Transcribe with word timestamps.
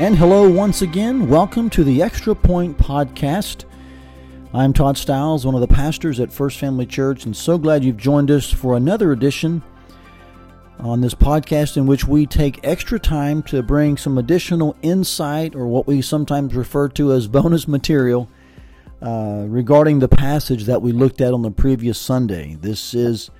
And 0.00 0.16
hello 0.16 0.48
once 0.48 0.80
again. 0.80 1.28
Welcome 1.28 1.68
to 1.70 1.82
the 1.82 2.04
Extra 2.04 2.32
Point 2.32 2.78
Podcast. 2.78 3.64
I'm 4.54 4.72
Todd 4.72 4.96
Stiles, 4.96 5.44
one 5.44 5.56
of 5.56 5.60
the 5.60 5.66
pastors 5.66 6.20
at 6.20 6.32
First 6.32 6.58
Family 6.58 6.86
Church, 6.86 7.24
and 7.24 7.36
so 7.36 7.58
glad 7.58 7.82
you've 7.82 7.96
joined 7.96 8.30
us 8.30 8.48
for 8.48 8.76
another 8.76 9.10
edition 9.10 9.60
on 10.78 11.00
this 11.00 11.16
podcast 11.16 11.76
in 11.76 11.88
which 11.88 12.06
we 12.06 12.26
take 12.26 12.60
extra 12.62 13.00
time 13.00 13.42
to 13.42 13.60
bring 13.60 13.96
some 13.96 14.18
additional 14.18 14.76
insight 14.82 15.56
or 15.56 15.66
what 15.66 15.88
we 15.88 16.00
sometimes 16.00 16.54
refer 16.54 16.88
to 16.90 17.12
as 17.12 17.26
bonus 17.26 17.66
material 17.66 18.28
uh, 19.02 19.46
regarding 19.48 19.98
the 19.98 20.06
passage 20.06 20.66
that 20.66 20.80
we 20.80 20.92
looked 20.92 21.20
at 21.20 21.34
on 21.34 21.42
the 21.42 21.50
previous 21.50 21.98
Sunday. 21.98 22.56
This 22.60 22.94
is 22.94 23.32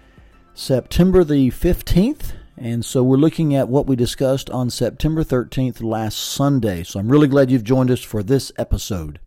September 0.54 1.22
the 1.22 1.50
15th, 1.50 2.32
and 2.60 2.84
so 2.84 3.02
we're 3.02 3.16
looking 3.16 3.54
at 3.54 3.68
what 3.68 3.86
we 3.86 3.94
discussed 3.94 4.50
on 4.50 4.70
September 4.70 5.22
13th 5.22 5.82
last 5.82 6.18
Sunday. 6.18 6.82
So 6.82 6.98
I'm 6.98 7.08
really 7.08 7.28
glad 7.28 7.50
you've 7.50 7.64
joined 7.64 7.90
us 7.90 8.02
for 8.02 8.22
this 8.22 8.50
episode. 8.58 9.20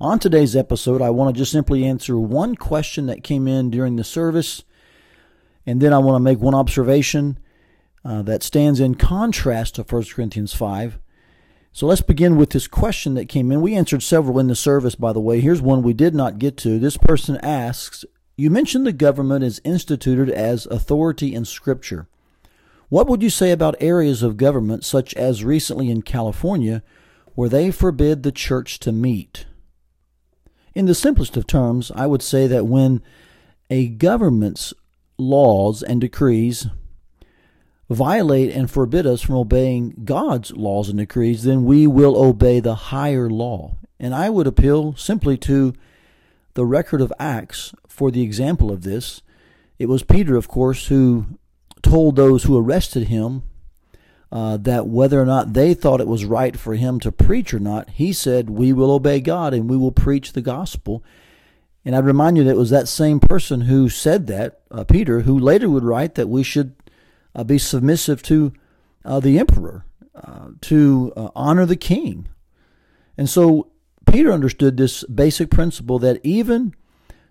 On 0.00 0.18
today's 0.18 0.56
episode, 0.56 1.00
I 1.00 1.10
want 1.10 1.34
to 1.34 1.38
just 1.38 1.52
simply 1.52 1.84
answer 1.84 2.18
one 2.18 2.56
question 2.56 3.06
that 3.06 3.22
came 3.22 3.46
in 3.46 3.70
during 3.70 3.96
the 3.96 4.04
service, 4.04 4.64
and 5.64 5.80
then 5.80 5.92
I 5.92 5.98
want 5.98 6.16
to 6.16 6.20
make 6.20 6.40
one 6.40 6.54
observation 6.54 7.38
uh, 8.04 8.22
that 8.22 8.42
stands 8.42 8.80
in 8.80 8.96
contrast 8.96 9.76
to 9.76 9.82
1 9.82 10.04
Corinthians 10.06 10.54
5. 10.54 10.98
So 11.70 11.86
let's 11.86 12.02
begin 12.02 12.36
with 12.36 12.50
this 12.50 12.66
question 12.66 13.14
that 13.14 13.28
came 13.28 13.52
in. 13.52 13.62
We 13.62 13.76
answered 13.76 14.02
several 14.02 14.38
in 14.38 14.48
the 14.48 14.56
service, 14.56 14.94
by 14.94 15.12
the 15.12 15.20
way. 15.20 15.40
Here's 15.40 15.62
one 15.62 15.82
we 15.82 15.92
did 15.92 16.14
not 16.14 16.38
get 16.38 16.56
to. 16.58 16.78
This 16.78 16.96
person 16.96 17.36
asks 17.42 18.04
You 18.36 18.50
mentioned 18.50 18.86
the 18.86 18.92
government 18.92 19.44
is 19.44 19.60
instituted 19.64 20.30
as 20.30 20.66
authority 20.66 21.34
in 21.34 21.44
Scripture. 21.44 22.08
What 22.92 23.06
would 23.06 23.22
you 23.22 23.30
say 23.30 23.52
about 23.52 23.74
areas 23.80 24.22
of 24.22 24.36
government, 24.36 24.84
such 24.84 25.14
as 25.14 25.46
recently 25.46 25.88
in 25.88 26.02
California, 26.02 26.82
where 27.34 27.48
they 27.48 27.70
forbid 27.70 28.22
the 28.22 28.30
church 28.30 28.78
to 28.80 28.92
meet? 28.92 29.46
In 30.74 30.84
the 30.84 30.94
simplest 30.94 31.34
of 31.38 31.46
terms, 31.46 31.90
I 31.94 32.06
would 32.06 32.20
say 32.20 32.46
that 32.48 32.66
when 32.66 33.00
a 33.70 33.88
government's 33.88 34.74
laws 35.16 35.82
and 35.82 36.02
decrees 36.02 36.66
violate 37.88 38.54
and 38.54 38.70
forbid 38.70 39.06
us 39.06 39.22
from 39.22 39.36
obeying 39.36 40.02
God's 40.04 40.52
laws 40.52 40.90
and 40.90 40.98
decrees, 40.98 41.44
then 41.44 41.64
we 41.64 41.86
will 41.86 42.22
obey 42.22 42.60
the 42.60 42.74
higher 42.74 43.30
law. 43.30 43.78
And 43.98 44.14
I 44.14 44.28
would 44.28 44.46
appeal 44.46 44.96
simply 44.96 45.38
to 45.38 45.72
the 46.52 46.66
record 46.66 47.00
of 47.00 47.10
Acts 47.18 47.74
for 47.88 48.10
the 48.10 48.22
example 48.22 48.70
of 48.70 48.82
this. 48.82 49.22
It 49.78 49.86
was 49.86 50.02
Peter, 50.02 50.36
of 50.36 50.46
course, 50.46 50.88
who 50.88 51.38
told 51.92 52.16
those 52.16 52.44
who 52.44 52.56
arrested 52.56 53.08
him 53.08 53.42
uh, 54.30 54.56
that 54.56 54.86
whether 54.86 55.20
or 55.20 55.26
not 55.26 55.52
they 55.52 55.74
thought 55.74 56.00
it 56.00 56.06
was 56.06 56.24
right 56.24 56.58
for 56.58 56.72
him 56.74 56.98
to 56.98 57.12
preach 57.12 57.52
or 57.52 57.60
not, 57.60 57.90
he 57.90 58.14
said, 58.14 58.48
We 58.48 58.72
will 58.72 58.90
obey 58.90 59.20
God 59.20 59.52
and 59.52 59.68
we 59.68 59.76
will 59.76 59.92
preach 59.92 60.32
the 60.32 60.40
gospel. 60.40 61.04
And 61.84 61.94
I'd 61.94 62.06
remind 62.06 62.38
you 62.38 62.44
that 62.44 62.52
it 62.52 62.56
was 62.56 62.70
that 62.70 62.88
same 62.88 63.20
person 63.20 63.62
who 63.62 63.90
said 63.90 64.26
that, 64.28 64.62
uh, 64.70 64.84
Peter, 64.84 65.20
who 65.20 65.38
later 65.38 65.68
would 65.68 65.84
write 65.84 66.14
that 66.14 66.30
we 66.30 66.42
should 66.42 66.74
uh, 67.34 67.44
be 67.44 67.58
submissive 67.58 68.22
to 68.22 68.54
uh, 69.04 69.20
the 69.20 69.38
emperor, 69.38 69.84
uh, 70.14 70.48
to 70.62 71.12
uh, 71.14 71.28
honor 71.36 71.66
the 71.66 71.76
king. 71.76 72.26
And 73.18 73.28
so 73.28 73.70
Peter 74.10 74.32
understood 74.32 74.78
this 74.78 75.04
basic 75.04 75.50
principle 75.50 75.98
that 75.98 76.24
even 76.24 76.74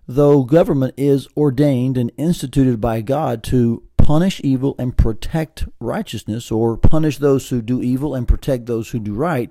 though 0.06 0.44
government 0.44 0.94
is 0.96 1.26
ordained 1.36 1.98
and 1.98 2.12
instituted 2.16 2.80
by 2.80 3.00
God 3.00 3.42
to 3.44 3.82
punish 4.02 4.40
evil 4.42 4.74
and 4.78 4.96
protect 4.96 5.66
righteousness, 5.78 6.50
or 6.50 6.76
punish 6.76 7.18
those 7.18 7.48
who 7.48 7.62
do 7.62 7.80
evil 7.80 8.14
and 8.14 8.26
protect 8.26 8.66
those 8.66 8.90
who 8.90 8.98
do 8.98 9.14
right, 9.14 9.50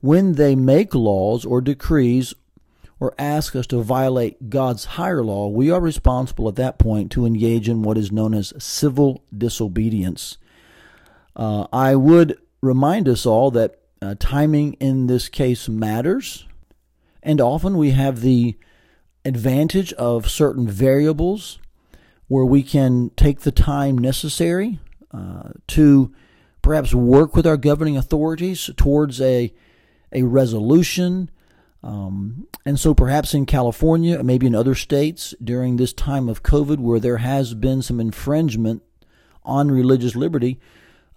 when 0.00 0.32
they 0.32 0.56
make 0.56 0.94
laws 0.94 1.44
or 1.44 1.60
decrees 1.60 2.34
or 2.98 3.14
ask 3.18 3.54
us 3.54 3.66
to 3.66 3.82
violate 3.82 4.48
God's 4.48 4.84
higher 4.96 5.22
law, 5.22 5.48
we 5.48 5.70
are 5.70 5.80
responsible 5.80 6.48
at 6.48 6.56
that 6.56 6.78
point 6.78 7.12
to 7.12 7.26
engage 7.26 7.68
in 7.68 7.82
what 7.82 7.98
is 7.98 8.10
known 8.10 8.32
as 8.32 8.52
civil 8.58 9.22
disobedience. 9.36 10.38
Uh, 11.36 11.66
I 11.72 11.94
would 11.94 12.38
remind 12.60 13.08
us 13.08 13.26
all 13.26 13.50
that 13.50 13.80
uh, 14.00 14.14
timing 14.18 14.74
in 14.74 15.08
this 15.08 15.28
case 15.28 15.68
matters, 15.68 16.46
and 17.22 17.40
often 17.40 17.76
we 17.76 17.90
have 17.90 18.20
the 18.20 18.56
advantage 19.24 19.92
of 19.94 20.30
certain 20.30 20.66
variables 20.66 21.58
where 22.32 22.46
we 22.46 22.62
can 22.62 23.10
take 23.10 23.40
the 23.40 23.52
time 23.52 23.98
necessary 23.98 24.78
uh, 25.12 25.50
to 25.66 26.10
perhaps 26.62 26.94
work 26.94 27.36
with 27.36 27.46
our 27.46 27.58
governing 27.58 27.94
authorities 27.94 28.70
towards 28.78 29.20
a 29.20 29.52
a 30.12 30.22
resolution. 30.22 31.30
Um, 31.82 32.46
and 32.64 32.80
so, 32.80 32.94
perhaps 32.94 33.34
in 33.34 33.44
California, 33.44 34.22
maybe 34.22 34.46
in 34.46 34.54
other 34.54 34.74
states, 34.74 35.34
during 35.44 35.76
this 35.76 35.92
time 35.92 36.30
of 36.30 36.42
COVID, 36.42 36.78
where 36.78 36.98
there 36.98 37.18
has 37.18 37.52
been 37.52 37.82
some 37.82 38.00
infringement 38.00 38.82
on 39.42 39.70
religious 39.70 40.16
liberty, 40.16 40.58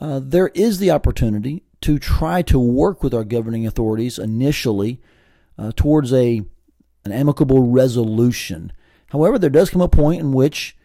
uh, 0.02 0.20
there 0.22 0.50
is 0.50 0.80
the 0.80 0.92
opportunity 0.92 1.64
to 1.80 1.98
try 1.98 2.42
to 2.42 2.60
work 2.60 3.02
with 3.02 3.14
our 3.14 3.24
governing 3.24 3.66
authorities 3.66 4.20
initially 4.20 5.00
uh, 5.58 5.72
towards 5.78 6.12
a 6.12 6.42
an 7.06 7.14
amicable 7.14 7.72
resolution. 7.72 8.74
However, 9.12 9.40
there 9.40 9.50
does 9.50 9.70
come 9.70 9.82
a 9.82 9.88
point 9.88 10.20
in 10.20 10.34
which 10.34 10.76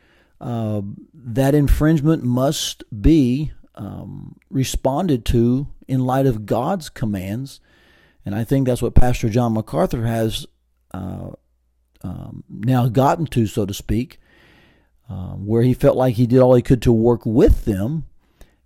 uh, 0.41 0.81
that 1.12 1.55
infringement 1.55 2.23
must 2.23 2.83
be 3.03 3.53
um, 3.75 4.37
responded 4.49 5.25
to 5.27 5.69
in 5.87 6.01
light 6.01 6.27
of 6.27 6.47
God's 6.47 6.89
commands. 6.89 7.61
And 8.25 8.34
I 8.34 8.45
think 8.45 8.67
that's 8.67 8.83
what 8.83 8.95
Pastor 8.95 9.28
John 9.28 9.55
MacArthur 9.55 10.06
has 10.06 10.47
uh, 10.93 11.31
um, 12.03 12.45
now 12.49 12.89
gotten 12.89 13.27
to, 13.27 13.47
so 13.47 13.67
to 13.67 13.75
speak, 13.75 14.19
uh, 15.09 15.33
where 15.33 15.62
he 15.62 15.75
felt 15.75 15.97
like 15.97 16.15
he 16.15 16.27
did 16.27 16.41
all 16.41 16.55
he 16.55 16.62
could 16.62 16.83
to 16.83 16.93
work 16.93 17.27
with 17.27 17.65
them, 17.65 18.07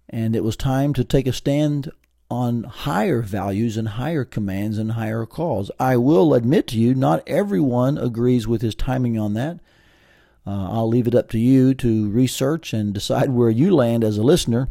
and 0.08 0.36
it 0.36 0.44
was 0.44 0.56
time 0.56 0.92
to 0.94 1.04
take 1.04 1.26
a 1.26 1.32
stand 1.32 1.90
on 2.30 2.64
higher 2.64 3.22
values 3.22 3.76
and 3.76 3.88
higher 3.88 4.24
commands 4.24 4.78
and 4.78 4.92
higher 4.92 5.26
calls. 5.26 5.70
I 5.78 5.96
will 5.96 6.34
admit 6.34 6.66
to 6.68 6.78
you, 6.78 6.94
not 6.94 7.22
everyone 7.26 7.96
agrees 7.96 8.46
with 8.46 8.62
his 8.62 8.74
timing 8.74 9.18
on 9.18 9.34
that. 9.34 9.60
Uh, 10.46 10.68
I'll 10.70 10.88
leave 10.88 11.06
it 11.06 11.14
up 11.14 11.30
to 11.30 11.38
you 11.38 11.74
to 11.74 12.10
research 12.10 12.72
and 12.72 12.92
decide 12.92 13.30
where 13.30 13.50
you 13.50 13.74
land 13.74 14.04
as 14.04 14.18
a 14.18 14.22
listener. 14.22 14.68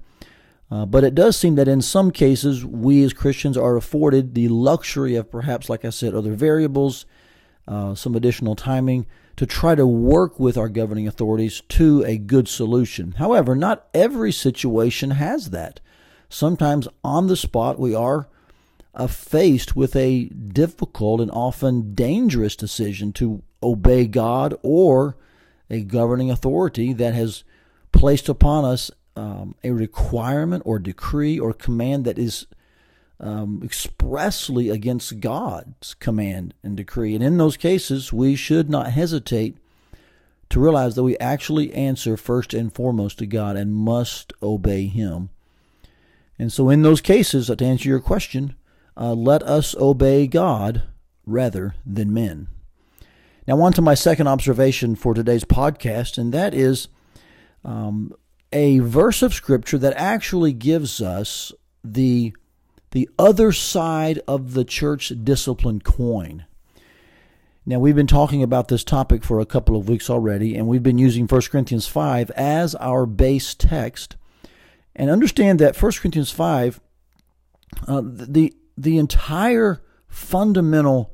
Uh, 0.70 0.86
but 0.86 1.04
it 1.04 1.14
does 1.14 1.38
seem 1.38 1.56
that 1.56 1.68
in 1.68 1.82
some 1.82 2.12
cases, 2.12 2.66
we 2.66 3.04
as 3.04 3.14
Christians 3.14 3.58
are 3.58 3.76
afforded 3.76 4.34
the 4.34 4.48
luxury 4.48 5.16
of 5.16 5.30
perhaps, 5.30 5.70
like 5.70 5.86
I 5.86 5.90
said, 5.90 6.16
other 6.16 6.34
variables, 6.34 7.06
uh, 7.68 7.96
some 7.96 8.16
additional 8.16 8.56
timing 8.56 9.06
to 9.36 9.46
try 9.46 9.76
to 9.76 9.86
work 9.86 10.40
with 10.40 10.58
our 10.58 10.70
governing 10.70 11.08
authorities 11.08 11.62
to 11.70 12.04
a 12.06 12.18
good 12.18 12.48
solution. 12.48 13.14
However, 13.14 13.56
not 13.56 13.88
every 13.94 14.32
situation 14.32 15.12
has 15.12 15.50
that. 15.50 15.80
Sometimes 16.30 16.88
on 17.04 17.28
the 17.28 17.38
spot, 17.38 17.80
we 17.80 17.94
are 17.96 18.28
uh, 18.96 19.08
faced 19.08 19.76
with 19.76 19.96
a 19.96 20.26
difficult 20.26 21.20
and 21.20 21.32
often 21.32 21.94
dangerous 21.94 22.56
decision 22.56 23.12
to 23.14 23.44
obey 23.62 24.08
God 24.08 24.56
or 24.62 25.18
a 25.70 25.82
governing 25.82 26.30
authority 26.30 26.94
that 26.94 27.14
has 27.14 27.44
placed 27.92 28.30
upon 28.30 28.66
us 28.66 28.92
um, 29.16 29.56
a 29.64 29.72
requirement 29.72 30.64
or 30.66 30.80
decree 30.80 31.40
or 31.40 31.54
command 31.54 32.06
that 32.06 32.18
is 32.18 32.48
um, 33.20 33.62
expressly 33.64 34.70
against 34.70 35.20
God's 35.20 35.94
command 35.94 36.54
and 36.64 36.76
decree. 36.76 37.16
And 37.16 37.24
in 37.24 37.38
those 37.38 37.58
cases, 37.58 38.12
we 38.12 38.36
should 38.36 38.70
not 38.70 38.92
hesitate 38.92 39.58
to 40.50 40.60
realize 40.60 40.96
that 40.96 41.04
we 41.04 41.18
actually 41.18 41.74
answer 41.74 42.18
first 42.18 42.54
and 42.54 42.74
foremost 42.74 43.20
to 43.20 43.26
God 43.26 43.56
and 43.56 43.74
must 43.74 44.34
obey 44.42 44.88
Him. 44.88 45.30
And 46.38 46.52
so, 46.52 46.70
in 46.70 46.82
those 46.82 47.02
cases, 47.02 47.48
to 47.48 47.66
answer 47.66 47.88
your 47.88 48.00
question, 48.00 48.56
uh, 48.98 49.14
let 49.14 49.42
us 49.44 49.76
obey 49.76 50.28
God 50.28 50.84
rather 51.26 51.76
than 51.86 52.14
men. 52.14 52.48
Now, 53.46 53.60
on 53.62 53.74
to 53.74 53.82
my 53.82 53.94
second 53.94 54.28
observation 54.28 54.96
for 54.96 55.14
today's 55.14 55.44
podcast, 55.44 56.18
and 56.18 56.34
that 56.34 56.54
is 56.54 56.88
um, 57.66 58.14
a 58.54 58.80
verse 58.80 59.22
of 59.22 59.34
Scripture 59.34 59.78
that 59.80 59.94
actually 59.98 60.54
gives 60.54 61.02
us 61.02 61.52
the, 61.84 62.34
the 62.92 63.10
other 63.20 63.52
side 63.52 64.22
of 64.30 64.54
the 64.54 64.64
church 64.64 65.12
discipline 65.24 65.82
coin. 65.82 66.46
Now, 67.66 67.80
we've 67.80 67.96
been 67.96 68.08
talking 68.08 68.44
about 68.44 68.70
this 68.70 68.84
topic 68.84 69.26
for 69.26 69.42
a 69.42 69.46
couple 69.46 69.76
of 69.76 69.90
weeks 69.90 70.10
already, 70.10 70.56
and 70.56 70.68
we've 70.68 70.84
been 70.84 70.98
using 70.98 71.28
1 71.28 71.42
Corinthians 71.44 71.88
5 71.88 72.32
as 72.32 72.76
our 72.76 73.06
base 73.06 73.54
text. 73.56 74.16
And 74.96 75.10
understand 75.10 75.60
that 75.60 75.82
1 75.82 75.92
Corinthians 75.94 76.32
5, 76.32 76.80
uh, 77.88 78.02
the, 78.06 78.54
the 78.78 78.98
entire 78.98 79.82
fundamental 80.08 81.14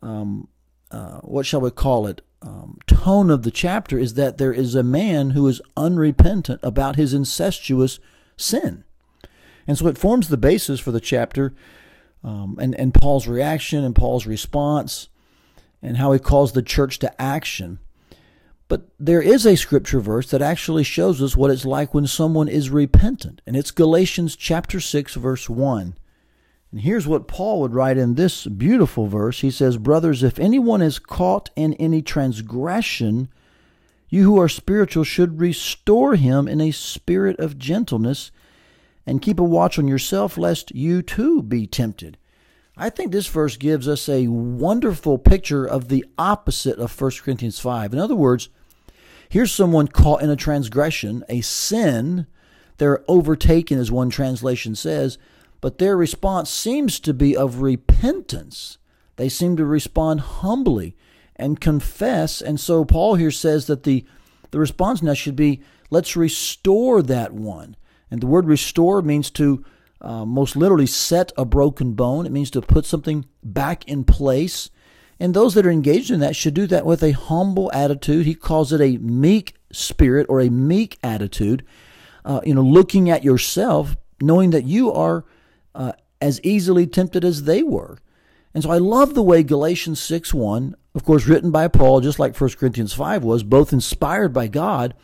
um, 0.00 0.48
uh, 0.90 1.18
what 1.20 1.46
shall 1.46 1.60
we 1.60 1.70
call 1.70 2.06
it, 2.06 2.22
um, 2.42 2.78
tone 2.86 3.30
of 3.30 3.42
the 3.42 3.50
chapter 3.50 3.98
is 3.98 4.14
that 4.14 4.38
there 4.38 4.52
is 4.52 4.74
a 4.74 4.82
man 4.82 5.30
who 5.30 5.46
is 5.48 5.62
unrepentant 5.76 6.60
about 6.62 6.96
his 6.96 7.12
incestuous 7.14 7.98
sin. 8.36 8.84
And 9.66 9.76
so 9.76 9.88
it 9.88 9.98
forms 9.98 10.28
the 10.28 10.36
basis 10.36 10.78
for 10.78 10.92
the 10.92 11.00
chapter 11.00 11.54
um, 12.22 12.58
and, 12.60 12.74
and 12.76 12.94
Paul's 12.94 13.26
reaction 13.26 13.84
and 13.84 13.94
Paul's 13.94 14.26
response 14.26 15.08
and 15.82 15.96
how 15.96 16.12
he 16.12 16.18
calls 16.18 16.52
the 16.52 16.62
church 16.62 16.98
to 17.00 17.22
action. 17.22 17.78
But 18.68 18.88
there 18.98 19.22
is 19.22 19.46
a 19.46 19.56
scripture 19.56 20.00
verse 20.00 20.30
that 20.30 20.42
actually 20.42 20.82
shows 20.82 21.22
us 21.22 21.36
what 21.36 21.50
it's 21.50 21.64
like 21.64 21.94
when 21.94 22.06
someone 22.06 22.48
is 22.48 22.68
repentant, 22.70 23.40
and 23.46 23.56
it's 23.56 23.70
Galatians 23.70 24.34
chapter 24.34 24.80
6 24.80 25.14
verse 25.14 25.48
1. 25.48 25.96
And 26.76 26.84
here's 26.84 27.06
what 27.06 27.26
Paul 27.26 27.62
would 27.62 27.72
write 27.72 27.96
in 27.96 28.16
this 28.16 28.46
beautiful 28.46 29.06
verse. 29.06 29.40
He 29.40 29.50
says, 29.50 29.78
"Brothers, 29.78 30.22
if 30.22 30.38
anyone 30.38 30.82
is 30.82 30.98
caught 30.98 31.48
in 31.56 31.72
any 31.72 32.02
transgression, 32.02 33.28
you 34.10 34.24
who 34.24 34.38
are 34.38 34.46
spiritual 34.46 35.02
should 35.02 35.40
restore 35.40 36.16
him 36.16 36.46
in 36.46 36.60
a 36.60 36.72
spirit 36.72 37.40
of 37.40 37.58
gentleness, 37.58 38.30
and 39.06 39.22
keep 39.22 39.40
a 39.40 39.42
watch 39.42 39.78
on 39.78 39.88
yourself 39.88 40.36
lest 40.36 40.70
you 40.74 41.00
too 41.00 41.42
be 41.42 41.66
tempted." 41.66 42.18
I 42.76 42.90
think 42.90 43.10
this 43.10 43.26
verse 43.26 43.56
gives 43.56 43.88
us 43.88 44.06
a 44.06 44.28
wonderful 44.28 45.16
picture 45.16 45.64
of 45.64 45.88
the 45.88 46.04
opposite 46.18 46.78
of 46.78 46.92
1 46.92 47.22
Corinthians 47.22 47.58
5. 47.58 47.94
In 47.94 47.98
other 47.98 48.14
words, 48.14 48.50
here's 49.30 49.50
someone 49.50 49.88
caught 49.88 50.20
in 50.20 50.28
a 50.28 50.36
transgression, 50.36 51.24
a 51.30 51.40
sin. 51.40 52.26
They're 52.76 53.02
overtaken, 53.08 53.78
as 53.78 53.90
one 53.90 54.10
translation 54.10 54.74
says, 54.74 55.16
but 55.66 55.78
their 55.78 55.96
response 55.96 56.48
seems 56.48 57.00
to 57.00 57.12
be 57.12 57.36
of 57.36 57.60
repentance. 57.60 58.78
They 59.16 59.28
seem 59.28 59.56
to 59.56 59.64
respond 59.64 60.20
humbly 60.20 60.96
and 61.34 61.60
confess. 61.60 62.40
And 62.40 62.60
so 62.60 62.84
Paul 62.84 63.16
here 63.16 63.32
says 63.32 63.66
that 63.66 63.82
the, 63.82 64.04
the 64.52 64.60
response 64.60 65.02
now 65.02 65.14
should 65.14 65.34
be 65.34 65.60
let's 65.90 66.14
restore 66.14 67.02
that 67.02 67.32
one. 67.32 67.74
And 68.12 68.20
the 68.20 68.28
word 68.28 68.46
restore 68.46 69.02
means 69.02 69.28
to 69.32 69.64
uh, 70.00 70.24
most 70.24 70.54
literally 70.54 70.86
set 70.86 71.32
a 71.36 71.44
broken 71.44 71.94
bone. 71.94 72.26
It 72.26 72.32
means 72.32 72.52
to 72.52 72.62
put 72.62 72.86
something 72.86 73.24
back 73.42 73.84
in 73.88 74.04
place. 74.04 74.70
And 75.18 75.34
those 75.34 75.54
that 75.54 75.66
are 75.66 75.70
engaged 75.72 76.12
in 76.12 76.20
that 76.20 76.36
should 76.36 76.54
do 76.54 76.68
that 76.68 76.86
with 76.86 77.02
a 77.02 77.10
humble 77.10 77.72
attitude. 77.72 78.24
He 78.24 78.36
calls 78.36 78.72
it 78.72 78.80
a 78.80 78.98
meek 78.98 79.56
spirit 79.72 80.26
or 80.28 80.40
a 80.40 80.48
meek 80.48 80.96
attitude. 81.02 81.66
Uh, 82.24 82.40
you 82.44 82.54
know, 82.54 82.62
looking 82.62 83.10
at 83.10 83.24
yourself, 83.24 83.96
knowing 84.20 84.50
that 84.50 84.62
you 84.62 84.92
are 84.92 85.24
uh, 85.76 85.92
as 86.20 86.40
easily 86.42 86.86
tempted 86.86 87.24
as 87.24 87.44
they 87.44 87.62
were. 87.62 87.98
And 88.54 88.64
so 88.64 88.70
I 88.70 88.78
love 88.78 89.14
the 89.14 89.22
way 89.22 89.42
Galatians 89.42 90.00
6 90.00 90.32
1, 90.32 90.74
of 90.94 91.04
course, 91.04 91.26
written 91.26 91.50
by 91.50 91.68
Paul, 91.68 92.00
just 92.00 92.18
like 92.18 92.40
1 92.40 92.50
Corinthians 92.50 92.94
5 92.94 93.22
was, 93.22 93.42
both 93.42 93.72
inspired 93.72 94.32
by 94.32 94.48
God, 94.48 94.94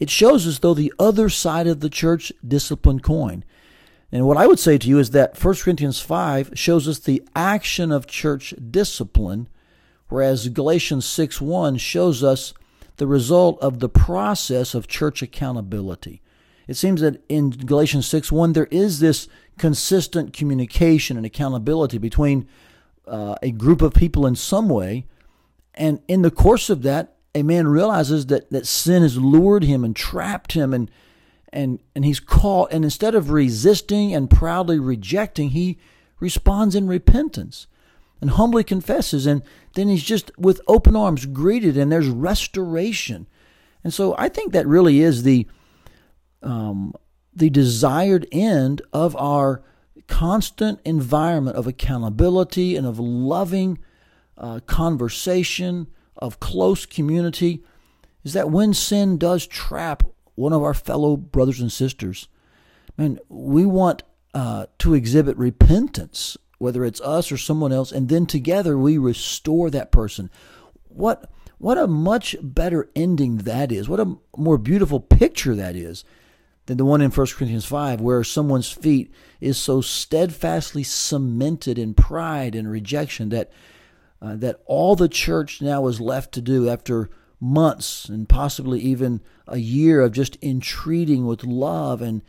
it 0.00 0.10
shows 0.10 0.46
us 0.46 0.58
though 0.58 0.74
the 0.74 0.92
other 0.98 1.28
side 1.28 1.68
of 1.68 1.80
the 1.80 1.88
church 1.88 2.32
discipline 2.46 3.00
coin. 3.00 3.44
And 4.10 4.26
what 4.26 4.36
I 4.36 4.46
would 4.46 4.58
say 4.58 4.78
to 4.78 4.88
you 4.88 4.98
is 4.98 5.10
that 5.10 5.42
1 5.42 5.54
Corinthians 5.56 6.00
5 6.00 6.52
shows 6.54 6.88
us 6.88 6.98
the 6.98 7.22
action 7.36 7.92
of 7.92 8.06
church 8.06 8.52
discipline, 8.70 9.48
whereas 10.08 10.48
Galatians 10.48 11.04
6 11.06 11.40
1 11.40 11.76
shows 11.76 12.24
us 12.24 12.52
the 12.96 13.06
result 13.06 13.60
of 13.60 13.78
the 13.78 13.88
process 13.88 14.74
of 14.74 14.88
church 14.88 15.22
accountability. 15.22 16.20
It 16.68 16.76
seems 16.76 17.00
that 17.00 17.24
in 17.28 17.50
Galatians 17.50 18.06
6 18.06 18.30
1, 18.30 18.52
there 18.52 18.68
is 18.70 19.00
this 19.00 19.26
consistent 19.56 20.32
communication 20.32 21.16
and 21.16 21.26
accountability 21.26 21.98
between 21.98 22.46
uh, 23.08 23.34
a 23.42 23.50
group 23.50 23.82
of 23.82 23.94
people 23.94 24.26
in 24.26 24.36
some 24.36 24.68
way. 24.68 25.06
And 25.74 26.00
in 26.06 26.22
the 26.22 26.30
course 26.30 26.68
of 26.68 26.82
that, 26.82 27.16
a 27.34 27.42
man 27.42 27.66
realizes 27.66 28.26
that, 28.26 28.50
that 28.50 28.66
sin 28.66 29.02
has 29.02 29.16
lured 29.16 29.64
him 29.64 29.82
and 29.82 29.96
trapped 29.96 30.52
him 30.52 30.72
and 30.72 30.90
and 31.50 31.80
and 31.94 32.04
he's 32.04 32.20
caught 32.20 32.70
and 32.72 32.84
instead 32.84 33.14
of 33.14 33.30
resisting 33.30 34.14
and 34.14 34.28
proudly 34.28 34.78
rejecting 34.78 35.50
he 35.50 35.78
responds 36.20 36.74
in 36.74 36.86
repentance 36.86 37.66
and 38.20 38.30
humbly 38.30 38.62
confesses 38.62 39.26
and 39.26 39.42
then 39.74 39.88
he's 39.88 40.02
just 40.02 40.30
with 40.36 40.60
open 40.66 40.94
arms 40.94 41.24
greeted 41.24 41.74
and 41.76 41.90
there's 41.90 42.08
restoration 42.08 43.26
and 43.82 43.94
so 43.94 44.14
i 44.18 44.28
think 44.28 44.52
that 44.52 44.66
really 44.66 45.00
is 45.00 45.22
the 45.22 45.46
um, 46.42 46.94
the 47.34 47.50
desired 47.50 48.26
end 48.32 48.82
of 48.92 49.16
our 49.16 49.62
constant 50.06 50.80
environment 50.84 51.56
of 51.56 51.66
accountability 51.66 52.76
and 52.76 52.86
of 52.86 52.98
loving 52.98 53.78
uh, 54.36 54.60
conversation 54.66 55.86
of 56.16 56.40
close 56.40 56.86
community 56.86 57.62
is 58.24 58.32
that 58.32 58.50
when 58.50 58.74
sin 58.74 59.18
does 59.18 59.46
trap 59.46 60.02
one 60.34 60.52
of 60.52 60.62
our 60.62 60.74
fellow 60.74 61.16
brothers 61.16 61.60
and 61.60 61.70
sisters, 61.70 62.28
man, 62.96 63.18
we 63.28 63.64
want 63.64 64.02
uh, 64.34 64.66
to 64.78 64.94
exhibit 64.94 65.36
repentance, 65.36 66.36
whether 66.58 66.84
it's 66.84 67.00
us 67.00 67.30
or 67.30 67.36
someone 67.36 67.72
else, 67.72 67.92
and 67.92 68.08
then 68.08 68.26
together 68.26 68.76
we 68.78 68.98
restore 68.98 69.70
that 69.70 69.92
person. 69.92 70.30
What 70.88 71.30
what 71.58 71.76
a 71.76 71.88
much 71.88 72.36
better 72.40 72.88
ending 72.94 73.38
that 73.38 73.72
is. 73.72 73.88
What 73.88 73.98
a 73.98 74.16
more 74.36 74.58
beautiful 74.58 75.00
picture 75.00 75.56
that 75.56 75.74
is 75.74 76.04
than 76.68 76.76
the 76.76 76.84
one 76.84 77.00
in 77.00 77.10
1 77.10 77.26
Corinthians 77.28 77.64
5, 77.64 78.02
where 78.02 78.22
someone's 78.22 78.70
feet 78.70 79.10
is 79.40 79.56
so 79.56 79.80
steadfastly 79.80 80.82
cemented 80.82 81.78
in 81.78 81.94
pride 81.94 82.54
and 82.54 82.70
rejection 82.70 83.30
that 83.30 83.50
uh, 84.20 84.36
that 84.36 84.60
all 84.66 84.94
the 84.94 85.08
church 85.08 85.62
now 85.62 85.86
is 85.86 86.00
left 86.00 86.32
to 86.32 86.42
do 86.42 86.68
after 86.68 87.08
months 87.40 88.08
and 88.08 88.28
possibly 88.28 88.80
even 88.80 89.20
a 89.46 89.58
year 89.58 90.00
of 90.00 90.12
just 90.12 90.36
entreating 90.42 91.24
with 91.24 91.42
love 91.44 92.02
and 92.02 92.20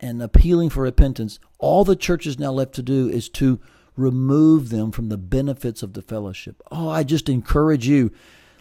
and 0.00 0.22
appealing 0.22 0.70
for 0.70 0.82
repentance, 0.82 1.38
all 1.58 1.84
the 1.84 1.94
church 1.94 2.26
is 2.26 2.38
now 2.38 2.50
left 2.50 2.74
to 2.74 2.82
do 2.82 3.08
is 3.08 3.28
to 3.28 3.60
remove 3.94 4.70
them 4.70 4.90
from 4.90 5.10
the 5.10 5.18
benefits 5.18 5.82
of 5.82 5.92
the 5.92 6.02
fellowship. 6.02 6.62
Oh, 6.70 6.88
I 6.88 7.02
just 7.02 7.28
encourage 7.28 7.86
you. 7.86 8.10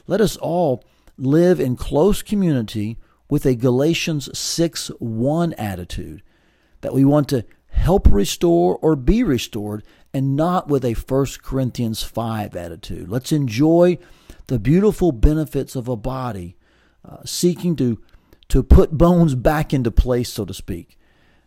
Let 0.07 0.19
us 0.19 0.35
all 0.37 0.83
live 1.17 1.59
in 1.59 1.77
close 1.77 2.21
community 2.21 2.97
with 3.31 3.45
a 3.45 3.55
Galatians 3.55 4.37
6 4.37 4.91
1 4.99 5.53
attitude 5.53 6.21
that 6.81 6.93
we 6.93 7.05
want 7.05 7.29
to 7.29 7.45
help 7.69 8.05
restore 8.11 8.77
or 8.81 8.97
be 8.97 9.23
restored 9.23 9.83
and 10.13 10.35
not 10.35 10.67
with 10.67 10.83
a 10.83 10.93
1 10.93 11.25
Corinthians 11.41 12.03
5 12.03 12.57
attitude. 12.57 13.07
Let's 13.07 13.31
enjoy 13.31 13.97
the 14.47 14.59
beautiful 14.59 15.13
benefits 15.13 15.77
of 15.77 15.87
a 15.87 15.95
body 15.95 16.57
uh, 17.05 17.19
seeking 17.23 17.77
to, 17.77 18.03
to 18.49 18.61
put 18.61 18.97
bones 18.97 19.33
back 19.33 19.73
into 19.73 19.91
place, 19.91 20.29
so 20.29 20.43
to 20.43 20.53
speak, 20.53 20.99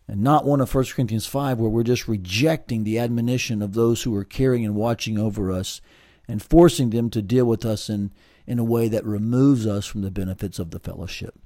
and 0.08 0.22
not 0.22 0.46
one 0.46 0.62
of 0.62 0.74
1 0.74 0.86
Corinthians 0.86 1.26
5 1.26 1.58
where 1.58 1.68
we're 1.68 1.82
just 1.82 2.08
rejecting 2.08 2.84
the 2.84 2.98
admonition 2.98 3.60
of 3.60 3.74
those 3.74 4.04
who 4.04 4.16
are 4.16 4.24
caring 4.24 4.64
and 4.64 4.74
watching 4.74 5.18
over 5.18 5.52
us 5.52 5.82
and 6.26 6.42
forcing 6.42 6.88
them 6.88 7.10
to 7.10 7.20
deal 7.20 7.44
with 7.44 7.66
us 7.66 7.90
in, 7.90 8.10
in 8.46 8.58
a 8.58 8.64
way 8.64 8.88
that 8.88 9.04
removes 9.04 9.66
us 9.66 9.84
from 9.84 10.00
the 10.00 10.10
benefits 10.10 10.58
of 10.58 10.70
the 10.70 10.80
fellowship. 10.80 11.38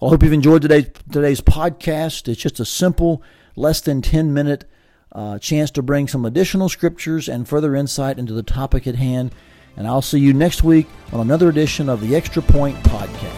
Well, 0.00 0.10
I 0.10 0.12
hope 0.12 0.22
you've 0.22 0.32
enjoyed 0.32 0.62
today's, 0.62 0.90
today's 1.10 1.40
podcast. 1.40 2.28
It's 2.28 2.40
just 2.40 2.60
a 2.60 2.64
simple, 2.64 3.20
less 3.56 3.80
than 3.80 4.00
10 4.00 4.32
minute 4.32 4.64
uh, 5.10 5.40
chance 5.40 5.72
to 5.72 5.82
bring 5.82 6.06
some 6.06 6.24
additional 6.24 6.68
scriptures 6.68 7.28
and 7.28 7.48
further 7.48 7.74
insight 7.74 8.16
into 8.16 8.32
the 8.32 8.44
topic 8.44 8.86
at 8.86 8.94
hand. 8.94 9.34
And 9.76 9.88
I'll 9.88 10.02
see 10.02 10.20
you 10.20 10.32
next 10.32 10.62
week 10.62 10.86
on 11.12 11.20
another 11.20 11.48
edition 11.48 11.88
of 11.88 12.00
the 12.00 12.14
Extra 12.14 12.42
Point 12.42 12.76
Podcast. 12.84 13.37